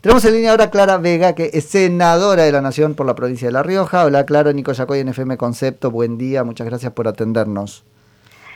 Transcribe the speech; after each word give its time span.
Tenemos 0.00 0.24
en 0.26 0.34
línea 0.34 0.52
ahora 0.52 0.70
Clara 0.70 0.96
Vega, 0.98 1.34
que 1.34 1.50
es 1.52 1.64
senadora 1.64 2.44
de 2.44 2.52
la 2.52 2.62
Nación 2.62 2.94
por 2.94 3.04
la 3.04 3.16
provincia 3.16 3.48
de 3.48 3.52
La 3.52 3.64
Rioja. 3.64 4.04
Hola, 4.04 4.24
Clara, 4.26 4.52
Nico 4.52 4.70
Yacoy 4.70 5.00
en 5.00 5.08
FM 5.08 5.36
Concepto. 5.36 5.90
Buen 5.90 6.16
día, 6.16 6.44
muchas 6.44 6.68
gracias 6.68 6.92
por 6.92 7.08
atendernos. 7.08 7.82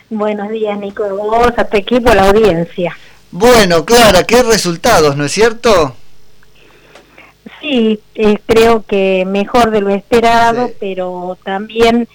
Buenos 0.09 0.49
días, 0.51 0.79
Nico, 0.79 1.03
vos, 1.09 1.51
a 1.57 1.65
tu 1.65 1.75
equipo, 1.75 2.11
a 2.11 2.15
la 2.15 2.29
audiencia. 2.29 2.95
Bueno, 3.29 3.83
Clara, 3.83 4.23
¿qué 4.23 4.41
resultados, 4.41 5.17
no 5.17 5.25
es 5.25 5.33
cierto? 5.33 5.97
Sí, 7.59 7.99
eh, 8.15 8.37
creo 8.45 8.85
que 8.85 9.25
mejor 9.27 9.71
de 9.71 9.81
lo 9.81 9.89
esperado, 9.89 10.71
pero 10.79 11.37
también 11.43 12.07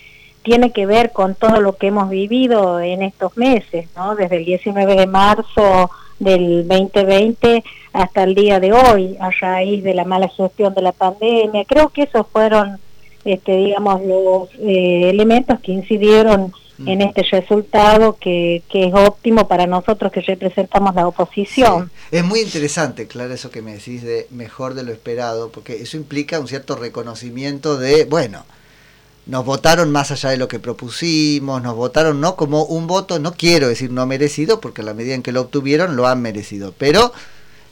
tiene 0.42 0.72
que 0.72 0.86
ver 0.86 1.12
con 1.12 1.34
todo 1.34 1.60
lo 1.60 1.76
que 1.76 1.88
hemos 1.88 2.08
vivido 2.08 2.80
en 2.80 3.02
estos 3.02 3.36
meses, 3.36 3.90
¿no? 3.94 4.14
Desde 4.14 4.38
el 4.38 4.46
19 4.46 4.96
de 4.96 5.06
marzo 5.06 5.90
del 6.18 6.66
2020 6.66 7.64
hasta 7.92 8.22
el 8.24 8.34
día 8.34 8.60
de 8.60 8.72
hoy, 8.72 9.16
a 9.20 9.30
raíz 9.30 9.82
de 9.82 9.94
la 9.94 10.04
mala 10.04 10.28
gestión 10.28 10.74
de 10.74 10.82
la 10.82 10.92
pandemia. 10.92 11.64
Creo 11.64 11.88
que 11.88 12.02
esos 12.02 12.26
fueron, 12.28 12.78
este, 13.24 13.56
digamos, 13.56 14.02
los 14.02 14.48
eh, 14.60 15.10
elementos 15.10 15.58
que 15.60 15.72
incidieron 15.72 16.52
mm. 16.78 16.88
en 16.88 17.02
este 17.02 17.22
resultado 17.22 18.16
que, 18.20 18.62
que, 18.68 18.86
es 18.86 18.94
óptimo 18.94 19.48
para 19.48 19.66
nosotros 19.66 20.12
que 20.12 20.20
representamos 20.20 20.94
la 20.94 21.08
oposición. 21.08 21.90
Es 22.10 22.24
muy 22.24 22.40
interesante, 22.40 23.06
claro, 23.06 23.34
eso 23.34 23.50
que 23.50 23.62
me 23.62 23.74
decís 23.74 24.02
de 24.02 24.26
mejor 24.30 24.74
de 24.74 24.82
lo 24.82 24.92
esperado, 24.92 25.50
porque 25.50 25.74
eso 25.82 25.96
implica 25.96 26.40
un 26.40 26.48
cierto 26.48 26.76
reconocimiento 26.76 27.78
de, 27.78 28.04
bueno, 28.04 28.44
nos 29.28 29.44
votaron 29.44 29.92
más 29.92 30.10
allá 30.10 30.30
de 30.30 30.38
lo 30.38 30.48
que 30.48 30.58
propusimos, 30.58 31.62
nos 31.62 31.76
votaron 31.76 32.20
no 32.20 32.34
como 32.34 32.64
un 32.64 32.86
voto, 32.86 33.18
no 33.18 33.34
quiero 33.34 33.68
decir 33.68 33.92
no 33.92 34.06
merecido, 34.06 34.58
porque 34.60 34.80
a 34.80 34.84
la 34.84 34.94
medida 34.94 35.14
en 35.14 35.22
que 35.22 35.32
lo 35.32 35.42
obtuvieron 35.42 35.96
lo 35.96 36.08
han 36.08 36.22
merecido, 36.22 36.74
pero 36.76 37.12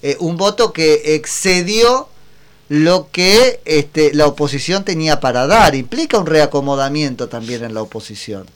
eh, 0.02 0.16
un 0.20 0.36
voto 0.36 0.72
que 0.74 1.14
excedió 1.16 2.08
lo 2.68 3.08
que 3.10 3.60
este, 3.64 4.12
la 4.12 4.26
oposición 4.26 4.84
tenía 4.84 5.18
para 5.18 5.46
dar, 5.46 5.74
implica 5.74 6.18
un 6.18 6.26
reacomodamiento 6.26 7.28
también 7.28 7.64
en 7.64 7.72
la 7.72 7.82
oposición. 7.82 8.46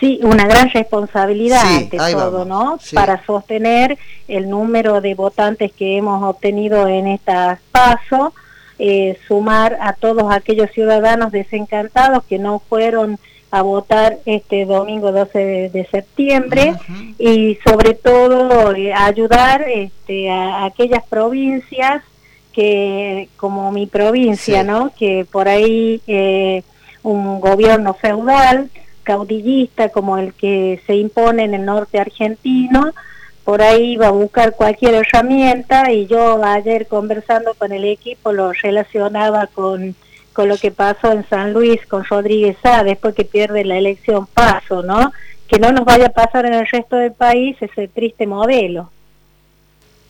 Sí, 0.00 0.20
una 0.22 0.46
gran 0.46 0.70
responsabilidad 0.70 1.64
de 1.80 1.98
todo, 1.98 2.44
¿no? 2.44 2.78
Para 2.94 3.24
sostener 3.26 3.98
el 4.26 4.48
número 4.48 5.00
de 5.00 5.14
votantes 5.14 5.70
que 5.72 5.98
hemos 5.98 6.22
obtenido 6.22 6.88
en 6.88 7.06
estas 7.08 7.60
pasos 7.70 8.32
eh, 8.78 9.18
sumar 9.28 9.78
a 9.80 9.92
todos 9.92 10.32
aquellos 10.32 10.70
ciudadanos 10.72 11.32
desencantados 11.32 12.24
que 12.24 12.38
no 12.38 12.58
fueron 12.58 13.18
a 13.50 13.62
votar 13.62 14.18
este 14.26 14.64
domingo 14.64 15.12
12 15.12 15.70
de, 15.72 15.86
septiembre 15.88 16.74
y 17.20 17.56
sobre 17.64 17.94
todo 17.94 18.74
eh, 18.74 18.92
ayudar 18.92 19.64
este, 19.68 20.28
a, 20.28 20.64
aquellas 20.64 21.04
provincias 21.04 22.02
que 22.52 23.28
como 23.36 23.70
mi 23.70 23.86
provincia, 23.86 24.64
¿no? 24.64 24.92
Que 24.98 25.24
por 25.30 25.48
ahí 25.48 26.00
eh, 26.08 26.64
un 27.04 27.40
gobierno 27.40 27.94
feudal, 27.94 28.70
caudillista 29.04 29.90
como 29.90 30.18
el 30.18 30.34
que 30.34 30.80
se 30.86 30.96
impone 30.96 31.44
en 31.44 31.54
el 31.54 31.64
norte 31.64 32.00
argentino, 32.00 32.92
por 33.44 33.60
ahí 33.60 33.92
iba 33.92 34.08
a 34.08 34.10
buscar 34.12 34.54
cualquier 34.56 34.94
herramienta 34.94 35.92
y 35.92 36.06
yo 36.06 36.42
ayer 36.42 36.86
conversando 36.86 37.52
con 37.54 37.72
el 37.72 37.84
equipo 37.84 38.32
lo 38.32 38.52
relacionaba 38.52 39.46
con, 39.48 39.94
con 40.32 40.48
lo 40.48 40.56
que 40.56 40.70
pasó 40.70 41.12
en 41.12 41.28
San 41.28 41.52
Luis 41.52 41.80
con 41.86 42.04
Rodríguez 42.04 42.56
A 42.62 42.82
después 42.82 43.14
que 43.14 43.26
pierde 43.26 43.64
la 43.64 43.76
elección 43.76 44.26
paso, 44.26 44.82
¿no? 44.82 45.12
Que 45.46 45.58
no 45.58 45.72
nos 45.72 45.84
vaya 45.84 46.06
a 46.06 46.12
pasar 46.12 46.46
en 46.46 46.54
el 46.54 46.66
resto 46.66 46.96
del 46.96 47.12
país 47.12 47.56
ese 47.60 47.86
triste 47.86 48.26
modelo. 48.26 48.90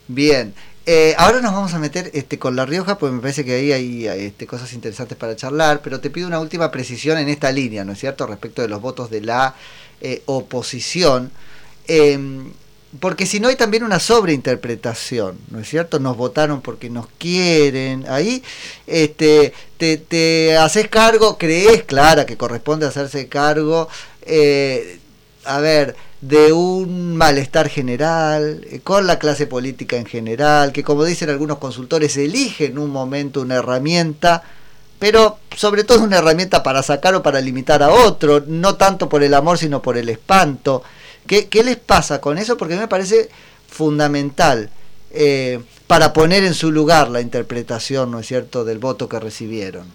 Bien, 0.06 0.54
eh, 0.86 1.14
ahora 1.18 1.40
nos 1.40 1.52
vamos 1.52 1.74
a 1.74 1.80
meter 1.80 2.12
este, 2.14 2.38
con 2.38 2.54
La 2.54 2.66
Rioja, 2.66 2.98
porque 2.98 3.16
me 3.16 3.20
parece 3.20 3.44
que 3.44 3.54
ahí 3.54 3.72
hay 3.72 4.06
este, 4.06 4.46
cosas 4.46 4.72
interesantes 4.74 5.18
para 5.18 5.34
charlar, 5.34 5.80
pero 5.82 5.98
te 5.98 6.10
pido 6.10 6.28
una 6.28 6.38
última 6.38 6.70
precisión 6.70 7.18
en 7.18 7.28
esta 7.28 7.50
línea, 7.50 7.84
¿no 7.84 7.92
es 7.92 7.98
cierto?, 7.98 8.28
respecto 8.28 8.62
de 8.62 8.68
los 8.68 8.80
votos 8.80 9.10
de 9.10 9.22
la 9.22 9.56
eh, 10.00 10.22
oposición. 10.26 11.32
Eh, 11.88 12.18
porque 13.00 13.26
si 13.26 13.40
no 13.40 13.48
hay 13.48 13.56
también 13.56 13.82
una 13.82 13.98
sobreinterpretación, 13.98 15.38
¿no 15.50 15.58
es 15.58 15.68
cierto? 15.68 15.98
Nos 15.98 16.16
votaron 16.16 16.60
porque 16.60 16.90
nos 16.90 17.06
quieren, 17.18 18.04
ahí 18.08 18.42
este, 18.86 19.52
te, 19.76 19.96
te 19.96 20.56
haces 20.56 20.88
cargo, 20.88 21.36
crees, 21.38 21.84
Clara, 21.84 22.26
que 22.26 22.36
corresponde 22.36 22.86
hacerse 22.86 23.28
cargo, 23.28 23.88
eh, 24.22 25.00
a 25.44 25.58
ver, 25.60 25.96
de 26.20 26.52
un 26.52 27.16
malestar 27.16 27.68
general, 27.68 28.64
eh, 28.70 28.80
con 28.82 29.06
la 29.06 29.18
clase 29.18 29.46
política 29.46 29.96
en 29.96 30.06
general, 30.06 30.72
que 30.72 30.84
como 30.84 31.04
dicen 31.04 31.30
algunos 31.30 31.58
consultores, 31.58 32.16
eligen 32.16 32.72
en 32.72 32.78
un 32.78 32.90
momento 32.90 33.40
una 33.42 33.56
herramienta, 33.56 34.42
pero 34.98 35.38
sobre 35.56 35.84
todo 35.84 36.02
una 36.02 36.18
herramienta 36.18 36.62
para 36.62 36.82
sacar 36.82 37.14
o 37.14 37.22
para 37.22 37.40
limitar 37.40 37.82
a 37.82 37.90
otro, 37.90 38.42
no 38.46 38.76
tanto 38.76 39.08
por 39.08 39.22
el 39.22 39.34
amor, 39.34 39.58
sino 39.58 39.82
por 39.82 39.98
el 39.98 40.08
espanto. 40.08 40.82
¿Qué, 41.26 41.48
les 41.64 41.76
pasa 41.76 42.20
con 42.20 42.38
eso? 42.38 42.56
Porque 42.56 42.76
me 42.76 42.88
parece 42.88 43.28
fundamental 43.66 44.70
eh, 45.10 45.60
para 45.86 46.12
poner 46.12 46.44
en 46.44 46.54
su 46.54 46.70
lugar 46.70 47.08
la 47.10 47.20
interpretación, 47.20 48.10
¿no 48.10 48.20
es 48.20 48.26
cierto?, 48.26 48.64
del 48.64 48.78
voto 48.78 49.08
que 49.08 49.20
recibieron. 49.20 49.86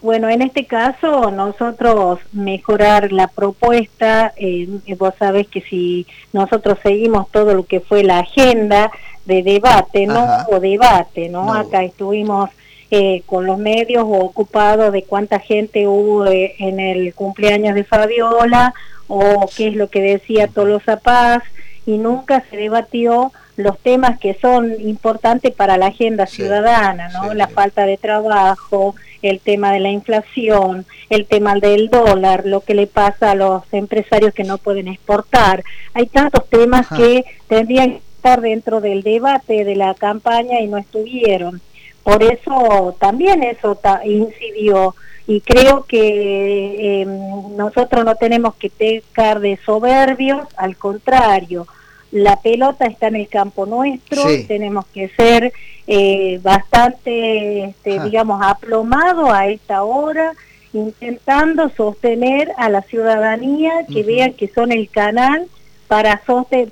Bueno, 0.00 0.28
en 0.28 0.42
este 0.42 0.64
caso 0.64 1.30
nosotros 1.32 2.20
mejorar 2.32 3.10
la 3.10 3.26
propuesta, 3.26 4.32
eh, 4.36 4.68
vos 4.96 5.12
sabés 5.18 5.48
que 5.48 5.60
si 5.60 6.06
nosotros 6.32 6.78
seguimos 6.82 7.28
todo 7.32 7.54
lo 7.54 7.66
que 7.66 7.80
fue 7.80 8.04
la 8.04 8.20
agenda 8.20 8.92
de 9.24 9.42
debate, 9.42 10.06
no 10.06 10.26
o 10.50 10.60
debate, 10.60 11.28
¿no? 11.28 11.52
Acá 11.52 11.82
estuvimos 11.82 12.50
eh, 12.90 13.22
con 13.26 13.46
los 13.46 13.58
medios 13.58 14.04
ocupados 14.06 14.92
de 14.92 15.02
cuánta 15.02 15.38
gente 15.40 15.86
hubo 15.86 16.26
en 16.26 16.80
el 16.80 17.14
cumpleaños 17.14 17.74
de 17.74 17.84
Fabiola 17.84 18.74
o 19.08 19.48
qué 19.56 19.68
es 19.68 19.76
lo 19.76 19.88
que 19.88 20.00
decía 20.00 20.48
Tolosa 20.48 20.98
Paz 20.98 21.42
y 21.86 21.98
nunca 21.98 22.44
se 22.50 22.56
debatió 22.56 23.32
los 23.56 23.78
temas 23.80 24.18
que 24.20 24.34
son 24.34 24.80
importantes 24.80 25.52
para 25.52 25.76
la 25.76 25.86
agenda 25.86 26.26
ciudadana, 26.26 27.08
¿no? 27.08 27.34
la 27.34 27.48
falta 27.48 27.86
de 27.86 27.96
trabajo, 27.96 28.94
el 29.20 29.40
tema 29.40 29.72
de 29.72 29.80
la 29.80 29.90
inflación, 29.90 30.86
el 31.10 31.26
tema 31.26 31.56
del 31.56 31.88
dólar, 31.88 32.46
lo 32.46 32.60
que 32.60 32.74
le 32.74 32.86
pasa 32.86 33.32
a 33.32 33.34
los 33.34 33.64
empresarios 33.72 34.32
que 34.32 34.44
no 34.44 34.58
pueden 34.58 34.86
exportar. 34.86 35.64
Hay 35.92 36.06
tantos 36.06 36.48
temas 36.48 36.86
que 36.88 37.24
tendrían 37.48 37.92
que 37.92 38.02
estar 38.16 38.40
dentro 38.40 38.80
del 38.80 39.02
debate 39.02 39.64
de 39.64 39.74
la 39.74 39.94
campaña 39.94 40.60
y 40.60 40.68
no 40.68 40.78
estuvieron. 40.78 41.60
Por 42.08 42.22
eso 42.22 42.96
también 42.98 43.42
eso 43.42 43.78
incidió. 44.02 44.94
Y 45.26 45.42
creo 45.42 45.84
que 45.84 47.02
em, 47.02 47.54
nosotros 47.54 48.02
no 48.02 48.14
tenemos 48.14 48.54
que 48.54 48.70
pecar 48.70 49.40
de 49.40 49.58
soberbios, 49.58 50.48
al 50.56 50.78
contrario, 50.78 51.66
la 52.10 52.36
pelota 52.36 52.86
está 52.86 53.08
en 53.08 53.16
el 53.16 53.28
campo 53.28 53.66
nuestro, 53.66 54.22
tenemos 54.46 54.86
que 54.86 55.10
ser 55.10 55.52
eh, 55.86 56.40
bastante, 56.42 57.64
este, 57.64 58.00
digamos, 58.00 58.40
aplomados 58.42 59.28
a 59.30 59.48
esta 59.48 59.82
hora, 59.82 60.32
intentando 60.72 61.68
sostener 61.76 62.52
a 62.56 62.70
la 62.70 62.80
ciudadanía 62.80 63.84
que 63.92 64.02
vean 64.02 64.32
que 64.32 64.48
son 64.48 64.72
el 64.72 64.88
canal 64.88 65.46
para, 65.88 66.22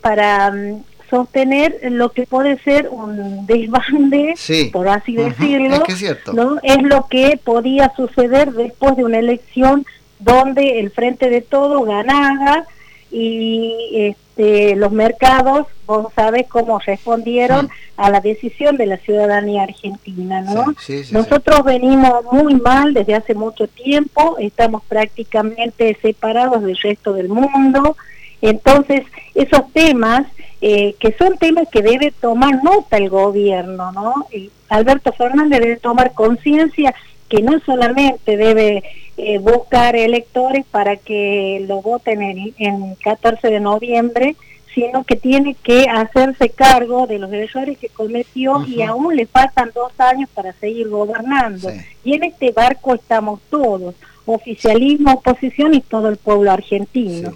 para 0.00 0.50
mm, 0.50 0.82
sostener 1.10 1.78
lo 1.90 2.10
que 2.12 2.26
puede 2.26 2.58
ser 2.58 2.88
un 2.88 3.46
desbande, 3.46 4.34
por 4.72 4.88
así 4.88 5.14
decirlo, 5.14 5.82
es, 5.86 6.18
¿no? 6.32 6.58
es 6.62 6.82
lo 6.82 7.06
que 7.08 7.38
podía 7.42 7.92
suceder 7.96 8.52
después 8.52 8.96
de 8.96 9.04
una 9.04 9.18
elección 9.18 9.84
donde 10.18 10.80
el 10.80 10.90
Frente 10.90 11.28
de 11.30 11.42
Todo 11.42 11.82
ganaba 11.82 12.64
y 13.10 14.14
este, 14.36 14.76
los 14.76 14.92
mercados, 14.92 15.66
vos 15.86 16.12
sabés 16.14 16.46
cómo 16.48 16.78
respondieron 16.80 17.70
a 17.96 18.10
la 18.10 18.20
decisión 18.20 18.76
de 18.76 18.86
la 18.86 18.98
ciudadanía 18.98 19.62
argentina, 19.62 20.42
¿no? 20.42 20.74
Nosotros 21.12 21.64
venimos 21.64 22.24
muy 22.30 22.54
mal 22.56 22.92
desde 22.92 23.14
hace 23.14 23.34
mucho 23.34 23.68
tiempo, 23.68 24.36
estamos 24.38 24.82
prácticamente 24.84 25.96
separados 26.02 26.62
del 26.62 26.76
resto 26.76 27.14
del 27.14 27.28
mundo, 27.28 27.96
entonces 28.42 29.04
esos 29.34 29.72
temas 29.72 30.26
eh, 30.68 30.96
que 30.98 31.14
son 31.16 31.38
temas 31.38 31.68
que 31.70 31.80
debe 31.80 32.10
tomar 32.10 32.64
nota 32.64 32.96
el 32.96 33.08
gobierno, 33.08 33.92
¿no? 33.92 34.26
Alberto 34.68 35.12
Fernández 35.12 35.60
debe 35.60 35.76
tomar 35.76 36.12
conciencia 36.12 36.92
que 37.28 37.40
no 37.40 37.60
solamente 37.60 38.36
debe 38.36 38.82
eh, 39.16 39.38
buscar 39.38 39.94
electores 39.94 40.66
para 40.68 40.96
que 40.96 41.64
lo 41.68 41.82
voten 41.82 42.20
en, 42.20 42.52
en 42.58 42.96
14 42.96 43.48
de 43.48 43.60
noviembre, 43.60 44.34
sino 44.74 45.04
que 45.04 45.14
tiene 45.14 45.54
que 45.54 45.86
hacerse 45.88 46.48
cargo 46.48 47.06
de 47.06 47.20
los 47.20 47.32
errores 47.32 47.78
que 47.78 47.88
cometió 47.88 48.66
y 48.66 48.82
aún 48.82 49.14
le 49.14 49.26
faltan 49.26 49.70
dos 49.72 49.92
años 49.98 50.28
para 50.34 50.52
seguir 50.54 50.88
gobernando. 50.88 51.70
Y 52.02 52.14
en 52.14 52.24
este 52.24 52.50
barco 52.50 52.96
estamos 52.96 53.38
todos, 53.50 53.94
oficialismo, 54.24 55.12
oposición 55.12 55.74
y 55.74 55.80
todo 55.80 56.08
el 56.08 56.16
pueblo 56.16 56.50
argentino. 56.50 57.34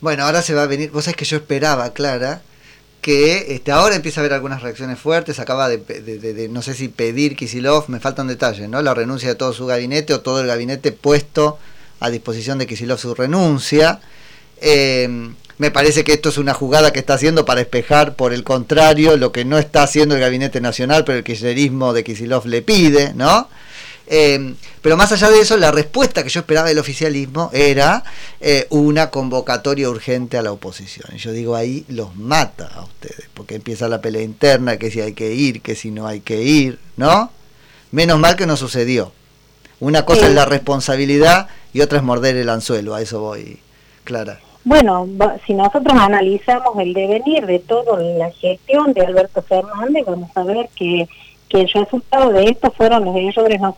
Bueno, 0.00 0.24
ahora 0.24 0.40
se 0.40 0.54
va 0.54 0.62
a 0.62 0.66
venir, 0.66 0.90
vos 0.90 1.04
sabés 1.04 1.18
que 1.18 1.26
yo 1.26 1.36
esperaba, 1.36 1.92
Clara, 1.92 2.40
que 3.04 3.54
este, 3.54 3.70
ahora 3.70 3.96
empieza 3.96 4.18
a 4.18 4.22
haber 4.22 4.32
algunas 4.32 4.62
reacciones 4.62 4.98
fuertes, 4.98 5.38
acaba 5.38 5.68
de, 5.68 6.48
no 6.50 6.62
sé 6.62 6.72
si 6.72 6.88
pedir 6.88 7.36
Kisilov, 7.36 7.90
me 7.90 8.00
falta 8.00 8.22
un 8.22 8.28
detalle, 8.28 8.66
¿no? 8.66 8.80
La 8.80 8.94
renuncia 8.94 9.28
de 9.28 9.34
todo 9.34 9.52
su 9.52 9.66
gabinete 9.66 10.14
o 10.14 10.22
todo 10.22 10.40
el 10.40 10.46
gabinete 10.46 10.90
puesto 10.90 11.58
a 12.00 12.08
disposición 12.08 12.56
de 12.56 12.66
Kisilov 12.66 12.98
su 12.98 13.14
renuncia. 13.14 14.00
Eh, 14.62 15.06
me 15.58 15.70
parece 15.70 16.02
que 16.02 16.14
esto 16.14 16.30
es 16.30 16.38
una 16.38 16.54
jugada 16.54 16.94
que 16.94 16.98
está 16.98 17.12
haciendo 17.12 17.44
para 17.44 17.60
espejar, 17.60 18.16
por 18.16 18.32
el 18.32 18.42
contrario, 18.42 19.18
lo 19.18 19.32
que 19.32 19.44
no 19.44 19.58
está 19.58 19.82
haciendo 19.82 20.14
el 20.14 20.22
Gabinete 20.22 20.62
Nacional, 20.62 21.04
pero 21.04 21.18
el 21.18 21.24
kirchnerismo 21.24 21.92
de 21.92 22.04
Kisilov 22.04 22.46
le 22.46 22.62
pide, 22.62 23.12
¿no? 23.12 23.50
Eh, 24.06 24.54
pero 24.82 24.96
más 24.96 25.12
allá 25.12 25.30
de 25.30 25.40
eso, 25.40 25.56
la 25.56 25.70
respuesta 25.70 26.22
que 26.22 26.28
yo 26.28 26.40
esperaba 26.40 26.68
del 26.68 26.78
oficialismo 26.78 27.50
era 27.52 28.04
eh, 28.40 28.66
una 28.70 29.10
convocatoria 29.10 29.88
urgente 29.88 30.36
a 30.36 30.42
la 30.42 30.52
oposición. 30.52 31.08
Y 31.14 31.18
yo 31.18 31.32
digo, 31.32 31.56
ahí 31.56 31.84
los 31.88 32.14
mata 32.16 32.70
a 32.74 32.84
ustedes, 32.84 33.28
porque 33.32 33.54
empieza 33.54 33.88
la 33.88 34.00
pelea 34.00 34.22
interna, 34.22 34.76
que 34.76 34.90
si 34.90 35.00
hay 35.00 35.14
que 35.14 35.32
ir, 35.32 35.62
que 35.62 35.74
si 35.74 35.90
no 35.90 36.06
hay 36.06 36.20
que 36.20 36.42
ir, 36.42 36.78
¿no? 36.96 37.30
Menos 37.92 38.18
mal 38.18 38.36
que 38.36 38.46
no 38.46 38.56
sucedió. 38.56 39.12
Una 39.80 40.04
cosa 40.04 40.26
es 40.28 40.34
la 40.34 40.44
responsabilidad 40.44 41.48
y 41.72 41.80
otra 41.80 41.98
es 41.98 42.04
morder 42.04 42.36
el 42.36 42.48
anzuelo, 42.48 42.94
a 42.94 43.02
eso 43.02 43.20
voy, 43.20 43.58
Clara. 44.04 44.40
Bueno, 44.64 45.06
si 45.46 45.52
nosotros 45.52 45.94
analizamos 45.94 46.78
el 46.78 46.94
devenir 46.94 47.44
de 47.44 47.58
toda 47.58 48.00
la 48.00 48.30
gestión 48.30 48.94
de 48.94 49.02
Alberto 49.02 49.42
Fernández, 49.42 50.04
vamos 50.06 50.30
a 50.34 50.42
ver 50.44 50.70
que 50.74 51.06
que 51.54 51.60
el 51.60 51.68
resultado 51.68 52.32
de 52.32 52.46
esto 52.46 52.72
fueron 52.72 53.04
los 53.04 53.14
errores 53.14 53.60
no 53.60 53.76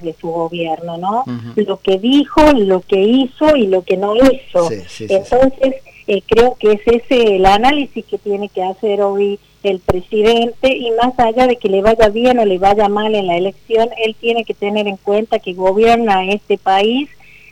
de 0.00 0.14
su 0.20 0.28
gobierno, 0.28 0.96
¿no? 0.96 1.24
Lo 1.56 1.80
que 1.80 1.98
dijo, 1.98 2.40
lo 2.52 2.82
que 2.82 3.00
hizo 3.00 3.56
y 3.56 3.66
lo 3.66 3.82
que 3.82 3.96
no 3.96 4.14
hizo. 4.14 4.70
Entonces, 4.70 5.74
eh, 6.06 6.22
creo 6.24 6.54
que 6.54 6.72
es 6.72 6.80
ese 6.86 7.36
el 7.36 7.46
análisis 7.46 8.04
que 8.04 8.18
tiene 8.18 8.48
que 8.48 8.62
hacer 8.62 9.02
hoy 9.02 9.40
el 9.64 9.80
presidente 9.80 10.76
y 10.76 10.92
más 10.92 11.18
allá 11.18 11.48
de 11.48 11.56
que 11.56 11.68
le 11.68 11.82
vaya 11.82 12.08
bien 12.10 12.38
o 12.38 12.44
le 12.44 12.58
vaya 12.58 12.88
mal 12.88 13.12
en 13.16 13.26
la 13.26 13.36
elección, 13.36 13.88
él 13.98 14.14
tiene 14.20 14.44
que 14.44 14.54
tener 14.54 14.86
en 14.86 14.96
cuenta 14.96 15.40
que 15.40 15.52
gobierna 15.52 16.24
este 16.26 16.58
país 16.58 17.08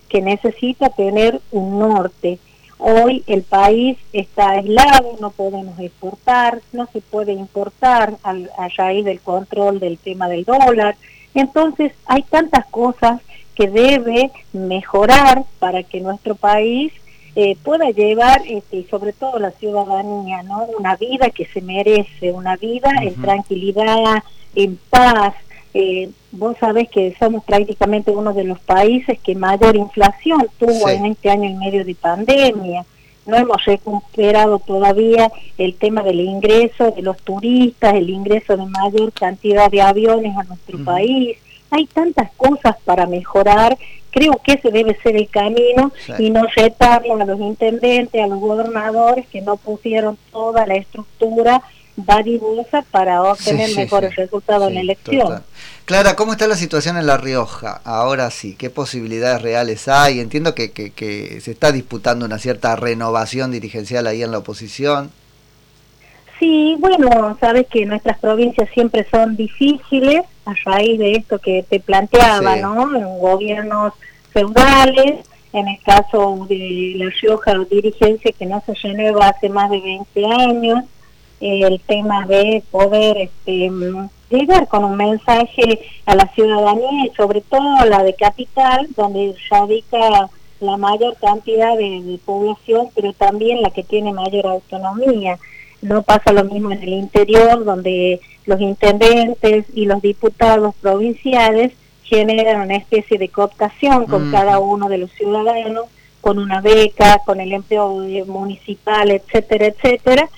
que 0.08 0.22
necesita 0.22 0.90
tener 0.90 1.40
un 1.50 1.80
norte 1.80 2.38
Hoy 2.78 3.24
el 3.26 3.42
país 3.42 3.98
está 4.12 4.50
aislado, 4.50 5.16
no 5.20 5.30
podemos 5.30 5.78
exportar, 5.80 6.60
no 6.72 6.86
se 6.92 7.00
puede 7.00 7.32
importar 7.32 8.14
a 8.22 8.68
raíz 8.76 9.04
del 9.04 9.20
control 9.20 9.80
del 9.80 9.98
tema 9.98 10.28
del 10.28 10.44
dólar. 10.44 10.96
Entonces 11.34 11.92
hay 12.06 12.22
tantas 12.22 12.66
cosas 12.66 13.20
que 13.54 13.68
debe 13.68 14.30
mejorar 14.52 15.42
para 15.58 15.82
que 15.82 16.00
nuestro 16.00 16.36
país 16.36 16.92
eh, 17.34 17.56
pueda 17.62 17.90
llevar, 17.90 18.42
este, 18.48 18.78
y 18.78 18.84
sobre 18.84 19.12
todo 19.12 19.38
la 19.38 19.50
ciudadanía, 19.52 20.42
¿no? 20.44 20.66
una 20.78 20.96
vida 20.96 21.30
que 21.30 21.44
se 21.46 21.60
merece, 21.60 22.32
una 22.32 22.56
vida 22.56 22.90
en 23.02 23.14
tranquilidad, 23.20 24.22
en 24.54 24.78
paz, 24.90 25.34
eh, 25.74 26.10
vos 26.32 26.56
sabés 26.58 26.88
que 26.88 27.14
somos 27.18 27.44
prácticamente 27.44 28.10
uno 28.10 28.32
de 28.32 28.44
los 28.44 28.58
países 28.60 29.18
que 29.20 29.34
mayor 29.34 29.76
inflación 29.76 30.46
tuvo 30.58 30.88
en 30.88 31.06
este 31.06 31.30
año 31.30 31.48
y 31.48 31.54
medio 31.54 31.84
de 31.84 31.94
pandemia. 31.94 32.84
No 33.26 33.36
hemos 33.36 33.62
recuperado 33.66 34.58
todavía 34.58 35.30
el 35.58 35.74
tema 35.74 36.02
del 36.02 36.20
ingreso 36.20 36.92
de 36.92 37.02
los 37.02 37.18
turistas, 37.18 37.94
el 37.94 38.08
ingreso 38.08 38.56
de 38.56 38.64
mayor 38.64 39.12
cantidad 39.12 39.70
de 39.70 39.82
aviones 39.82 40.34
a 40.36 40.44
nuestro 40.44 40.82
país. 40.82 41.36
Hay 41.70 41.86
tantas 41.86 42.30
cosas 42.32 42.76
para 42.86 43.06
mejorar. 43.06 43.76
Creo 44.10 44.40
que 44.42 44.54
ese 44.54 44.70
debe 44.70 44.96
ser 45.02 45.16
el 45.16 45.28
camino 45.28 45.92
y 46.18 46.30
no 46.30 46.44
retarlo 46.56 47.20
a 47.20 47.24
los 47.26 47.38
intendentes, 47.38 48.22
a 48.22 48.26
los 48.26 48.40
gobernadores 48.40 49.26
que 49.26 49.42
no 49.42 49.58
pusieron 49.58 50.16
toda 50.32 50.66
la 50.66 50.76
estructura 50.76 51.62
dadivosa 52.06 52.82
para 52.90 53.22
obtener 53.22 53.74
mejores 53.74 54.14
resultados 54.16 54.68
en 54.68 54.74
la 54.74 54.80
elección. 54.80 55.42
Clara, 55.84 56.16
¿cómo 56.16 56.32
está 56.32 56.46
la 56.46 56.56
situación 56.56 56.96
en 56.96 57.06
La 57.06 57.16
Rioja? 57.16 57.80
Ahora 57.84 58.30
sí, 58.30 58.54
¿qué 58.54 58.70
posibilidades 58.70 59.42
reales 59.42 59.88
hay? 59.88 60.20
Entiendo 60.20 60.54
que, 60.54 60.70
que, 60.70 61.40
se 61.40 61.50
está 61.50 61.72
disputando 61.72 62.26
una 62.26 62.38
cierta 62.38 62.76
renovación 62.76 63.50
dirigencial 63.50 64.06
ahí 64.06 64.22
en 64.22 64.30
la 64.30 64.38
oposición. 64.38 65.10
Sí, 66.38 66.76
bueno, 66.78 67.36
sabes 67.40 67.66
que 67.66 67.84
nuestras 67.84 68.18
provincias 68.20 68.68
siempre 68.72 69.06
son 69.10 69.36
difíciles 69.36 70.22
a 70.44 70.54
raíz 70.64 70.98
de 70.98 71.12
esto 71.12 71.38
que 71.40 71.64
te 71.68 71.80
planteaba, 71.80 72.56
¿no? 72.56 72.94
En 72.94 73.18
gobiernos 73.18 73.92
feudales, 74.32 75.26
en 75.52 75.66
el 75.66 75.82
caso 75.82 76.46
de 76.48 76.92
La 76.96 77.10
Rioja, 77.20 77.54
dirigencia 77.70 78.30
que 78.38 78.46
no 78.46 78.62
se 78.64 78.74
renueva 78.74 79.28
hace 79.28 79.48
más 79.48 79.70
de 79.70 79.80
20 79.80 80.26
años, 80.26 80.84
el 81.40 81.80
tema 81.80 82.26
de 82.26 82.62
poder 82.70 83.16
este, 83.18 83.70
llegar 84.30 84.68
con 84.68 84.84
un 84.84 84.96
mensaje 84.96 85.80
a 86.06 86.14
la 86.14 86.26
ciudadanía 86.34 87.06
y 87.06 87.16
sobre 87.16 87.40
todo 87.40 87.76
a 87.78 87.86
la 87.86 88.02
de 88.02 88.14
capital, 88.14 88.88
donde 88.96 89.34
radica 89.50 90.30
la 90.60 90.76
mayor 90.76 91.16
cantidad 91.16 91.76
de, 91.76 92.18
población, 92.24 92.88
pero 92.94 93.12
también 93.12 93.62
la 93.62 93.70
que 93.70 93.84
tiene 93.84 94.12
mayor 94.12 94.46
autonomía. 94.46 95.38
No 95.80 96.02
pasa 96.02 96.32
lo 96.32 96.44
mismo 96.44 96.72
en 96.72 96.82
el 96.82 96.88
interior, 96.88 97.64
donde 97.64 98.20
los 98.46 98.60
intendentes 98.60 99.66
y 99.74 99.84
los 99.84 100.02
diputados 100.02 100.74
provinciales 100.80 101.72
generan 102.02 102.62
una 102.62 102.76
especie 102.76 103.18
de 103.18 103.28
cooptación 103.28 104.06
con 104.06 104.32
cada 104.32 104.58
uno 104.58 104.88
de 104.88 104.98
los 104.98 105.12
ciudadanos, 105.12 105.84
con 106.20 106.38
una 106.38 106.60
beca, 106.60 107.20
con 107.24 107.40
el 107.40 107.52
empleo 107.52 107.90
municipal, 108.26 109.10
etcétera, 109.10 109.66
etcétera, 109.66 110.28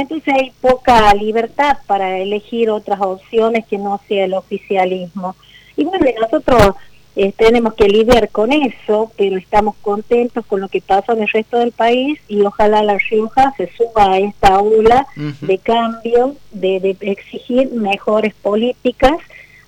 entonces 0.00 0.34
hay 0.34 0.52
poca 0.60 1.12
libertad 1.14 1.78
para 1.86 2.18
elegir 2.18 2.70
otras 2.70 3.00
opciones 3.00 3.66
que 3.66 3.78
no 3.78 4.00
sea 4.08 4.24
el 4.24 4.34
oficialismo. 4.34 5.36
Y 5.76 5.84
bueno, 5.84 6.06
nosotros 6.20 6.74
eh, 7.18 7.32
tenemos 7.34 7.72
que 7.72 7.88
lidiar 7.88 8.28
con 8.28 8.52
eso, 8.52 9.10
pero 9.16 9.38
estamos 9.38 9.74
contentos 9.80 10.44
con 10.44 10.60
lo 10.60 10.68
que 10.68 10.82
pasa 10.82 11.14
en 11.14 11.22
el 11.22 11.28
resto 11.28 11.58
del 11.58 11.72
país 11.72 12.20
y 12.28 12.42
ojalá 12.42 12.82
La 12.82 12.98
Rioja 12.98 13.54
se 13.56 13.70
suba 13.74 14.12
a 14.12 14.18
esta 14.18 14.48
aula 14.48 15.06
de 15.16 15.56
cambio, 15.56 16.36
de, 16.52 16.94
exigir 17.00 17.72
mejores 17.72 18.34
políticas, 18.34 19.16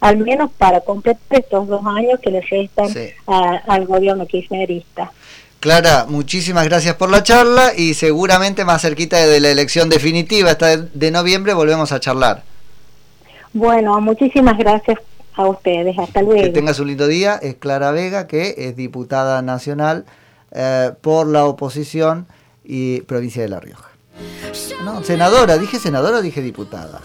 al 0.01 0.19
menos 0.19 0.51
para 0.59 0.83
completar 0.83 1.41
estos 1.41 1.69
dos 1.69 1.87
años 1.87 2.21
que 2.21 2.31
le 2.31 2.43
restan 2.43 2.91
al 3.27 3.87
gobierno 3.87 4.27
kirchnerista. 4.27 5.11
Clara, 5.61 6.07
muchísimas 6.09 6.65
gracias 6.67 6.95
por 6.95 7.11
la 7.11 7.23
charla 7.23 7.73
y 7.77 7.95
seguramente 7.95 8.65
más 8.65 8.83
cerquita 8.83 9.17
de 9.17 9.41
la 9.41 9.51
elección 9.51 9.89
definitiva, 9.89 10.53
esta 10.53 10.77
de 10.77 11.11
noviembre, 11.11 11.53
volvemos 11.53 11.91
a 11.91 11.99
charlar. 11.99 12.45
Bueno, 13.53 14.01
muchísimas 14.01 14.57
gracias 14.57 14.99
a 15.35 15.47
ustedes. 15.49 15.99
Hasta 15.99 16.23
luego. 16.23 16.43
Que 16.43 16.51
tengas 16.51 16.79
un 16.79 16.89
lindo 16.89 17.07
día. 17.07 17.37
Es 17.43 17.57
Clara 17.57 17.91
Vega, 17.91 18.27
que 18.27 18.55
es 18.57 18.77
diputada 18.77 19.43
nacional 19.43 20.05
eh, 20.53 20.93
por 21.01 21.27
la 21.27 21.45
oposición 21.47 22.27
y 22.65 23.01
provincia 23.03 23.43
de 23.43 23.49
La 23.49 23.59
Rioja. 23.59 23.89
No, 24.85 25.03
senadora, 25.03 25.59
dije 25.59 25.79
senadora 25.79 26.19
o 26.19 26.23
dije 26.23 26.41
diputada. 26.41 27.01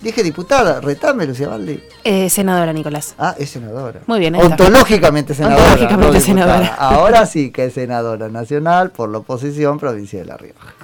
Dije 0.00 0.22
diputada, 0.22 0.80
retame, 0.80 1.26
Lucía 1.26 1.48
Valdi. 1.48 1.82
Eh, 2.04 2.30
senadora, 2.30 2.72
Nicolás. 2.72 3.14
Ah, 3.18 3.34
es 3.36 3.50
senadora. 3.50 4.00
Muy 4.06 4.20
bien. 4.20 4.36
Ontológicamente 4.36 5.34
senadora. 5.34 5.72
Ontológicamente 5.72 6.20
senadora. 6.20 6.74
Ahora 6.78 7.26
sí 7.26 7.50
que 7.50 7.64
es 7.64 7.74
senadora 7.74 8.28
nacional 8.28 8.90
por 8.90 9.10
la 9.10 9.18
oposición 9.18 9.78
provincia 9.78 10.20
de 10.20 10.24
La 10.26 10.36
Rioja. 10.36 10.74